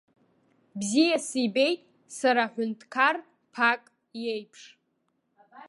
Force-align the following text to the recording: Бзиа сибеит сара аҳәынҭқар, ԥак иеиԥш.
Бзиа 0.79 1.17
сибеит 1.27 1.81
сара 2.17 2.43
аҳәынҭқар, 2.47 3.15
ԥак 3.53 3.83
иеиԥш. 4.21 4.61